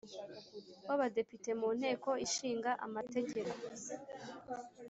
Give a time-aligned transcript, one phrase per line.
[0.87, 3.53] w Abadepite mu Nteko Ishinga Amategeko